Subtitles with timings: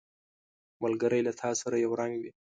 [0.83, 2.31] ملګری له تا سره یو رنګ وي